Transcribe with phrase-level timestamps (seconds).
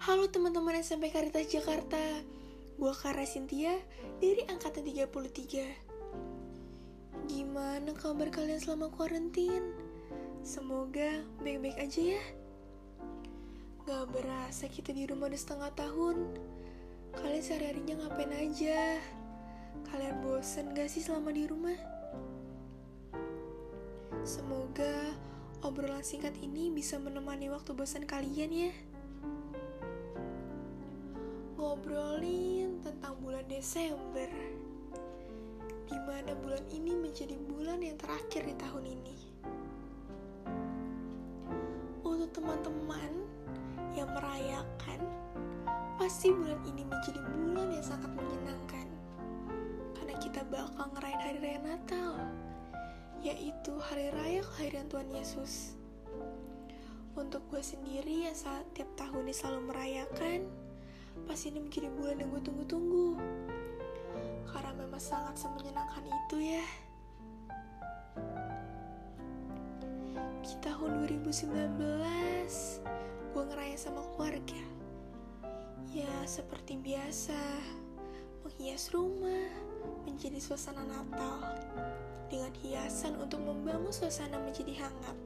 [0.00, 2.00] Halo teman-teman SMP Karitas Jakarta
[2.80, 3.76] Gue Kara Cynthia
[4.18, 9.62] dari Angkatan 33 Gimana kabar kalian selama kuarantin?
[10.40, 12.22] Semoga baik-baik aja ya
[13.84, 16.16] Gak berasa kita di rumah udah setengah tahun
[17.14, 18.98] Kalian sehari-harinya ngapain aja?
[19.90, 21.76] Kalian bosen gak sih selama di rumah?
[24.20, 25.16] Semoga
[25.64, 28.72] obrolan singkat ini bisa menemani waktu bosan kalian ya.
[31.80, 34.28] Ngobrolin tentang bulan Desember.
[35.88, 39.16] Di mana bulan ini menjadi bulan yang terakhir di tahun ini.
[42.04, 43.24] Untuk teman-teman
[43.96, 45.00] yang merayakan,
[45.96, 48.86] pasti bulan ini menjadi bulan yang sangat menyenangkan.
[49.96, 52.12] Karena kita bakal ngerayain hari raya Natal
[53.24, 55.80] yaitu Hari Raya Kelahiran Tuhan Yesus.
[57.16, 60.44] Untuk gue sendiri yang setiap tahun ini selalu merayakan,
[61.26, 63.08] pasti ini menjadi bulan yang gue tunggu-tunggu.
[64.50, 66.66] Karena memang sangat semenyenangkan itu ya.
[70.40, 72.82] Di tahun 2019,
[73.30, 74.62] gue ngeraya sama keluarga.
[75.90, 77.38] Ya, seperti biasa,
[78.46, 79.50] menghias rumah,
[80.06, 81.54] menjadi suasana Natal
[82.30, 85.18] dengan hiasan untuk membangun suasana menjadi hangat.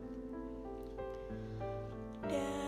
[2.25, 2.64] Dan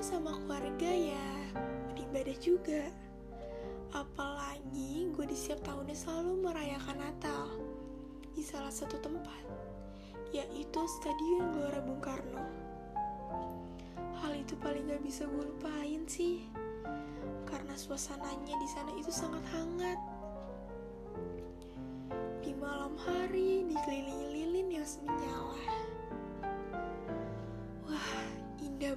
[0.00, 1.28] gue sama keluarga ya
[1.92, 2.88] beribadah juga.
[3.92, 7.52] Apalagi gue di setiap tahunnya selalu merayakan Natal
[8.32, 9.44] di salah satu tempat,
[10.32, 12.40] yaitu Stadion Gelora Bung Karno.
[14.24, 16.48] Hal itu paling gak bisa gue lupain sih,
[17.44, 20.00] karena suasananya di sana itu sangat hangat
[22.40, 23.49] di malam hari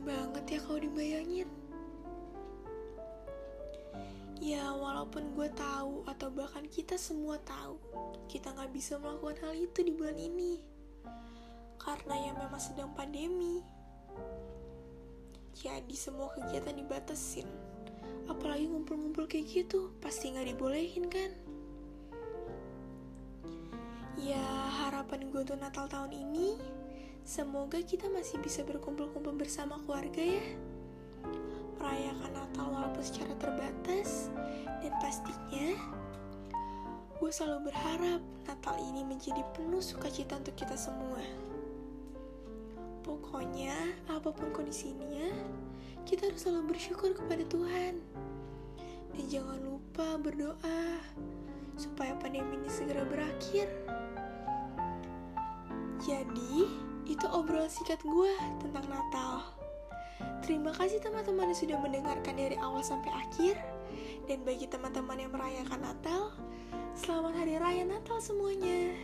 [0.04, 1.50] banget ya kalau dibayangin.
[4.44, 7.80] Ya, walaupun gue tahu atau bahkan kita semua tahu,
[8.28, 10.60] kita nggak bisa melakukan hal itu di bulan ini.
[11.80, 13.64] Karena yang memang sedang pandemi.
[15.56, 17.48] Jadi semua kegiatan dibatasin.
[18.28, 21.32] Apalagi ngumpul-ngumpul kayak gitu, pasti nggak dibolehin kan?
[24.20, 24.44] Ya,
[24.84, 26.60] harapan gue untuk Natal tahun ini,
[27.24, 30.46] semoga kita masih bisa berkumpul-kumpul bersama keluarga ya.
[31.80, 34.32] Merayakan Natal walaupun secara terbatas,
[34.84, 35.76] dan pastinya
[37.20, 41.24] gue selalu berharap Natal ini menjadi penuh sukacita untuk kita semua.
[43.04, 43.76] Pokoknya,
[44.12, 45.32] apa pun kondisinya,
[46.04, 48.00] kita harus selalu bersyukur kepada Tuhan.
[49.16, 51.00] Dan jangan lupa berdoa
[51.80, 53.68] supaya pandemi ini segera berakhir.
[56.04, 56.68] Jadi,
[57.04, 58.34] itu obrolan singkat gue
[58.64, 59.44] tentang Natal.
[60.44, 63.56] Terima kasih teman-teman yang sudah mendengarkan dari awal sampai akhir.
[64.24, 66.32] Dan bagi teman-teman yang merayakan Natal,
[66.96, 68.96] selamat Hari Raya Natal semuanya.